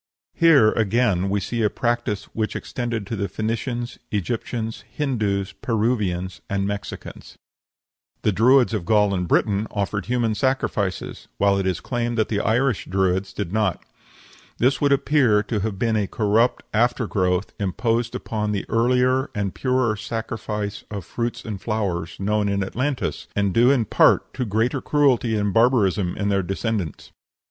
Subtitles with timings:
[0.33, 6.65] Here again we see a practice which extended to the Phoenicians, Egyptians, Hindoos, Peruvians, and
[6.65, 7.37] Mexicans.
[8.23, 12.39] The Druids of Gaul and Britain offered human sacrifices, while it is claimed that the
[12.39, 13.83] Irish Druids did not.
[14.57, 19.53] This would appear to have been a corrupt after growth imposed upon the earlier and
[19.53, 24.81] purer sacrifice of fruits and flowers known in Atlantis, and due in part to greater
[24.81, 27.11] cruelty and barbarism in their descendants.